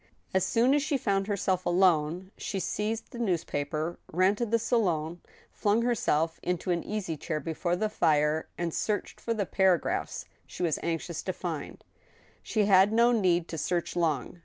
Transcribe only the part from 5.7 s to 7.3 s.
herself into an easy